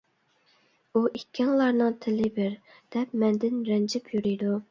[0.99, 2.57] ئۇ: ئىككىڭلارنىڭ تىلى بىر،
[2.97, 4.59] دەپ مەندىن رەنجىپ يۈرىدۇ.